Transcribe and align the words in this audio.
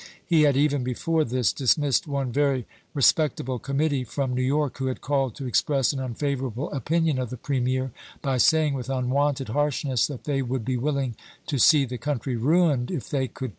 He 0.25 0.41
had 0.49 0.57
even 0.57 0.83
before 0.83 1.23
this 1.23 1.53
dismissed 1.53 2.07
one 2.07 2.31
very 2.31 2.65
respec 2.95 3.35
table 3.35 3.59
committee 3.59 4.03
from 4.03 4.33
New 4.33 4.41
York 4.41 4.79
who 4.79 4.87
had 4.87 4.99
called 4.99 5.35
to 5.35 5.45
express 5.45 5.93
an 5.93 5.99
unfavorable 5.99 6.71
opinion 6.71 7.19
of 7.19 7.29
the 7.29 7.37
premier, 7.37 7.91
by 8.23 8.39
saying, 8.39 8.73
with 8.73 8.89
unwonted 8.89 9.49
harshness, 9.49 10.07
that 10.07 10.23
they 10.23 10.41
would 10.41 10.63
"Lifeof°s. 10.63 10.65
be 10.65 10.77
willing 10.77 11.15
to 11.45 11.59
see 11.59 11.85
the 11.85 11.99
country 11.99 12.35
ruined 12.35 12.89
if 12.89 13.11
they 13.11 13.27
could 13.27 13.49
p. 13.49 13.49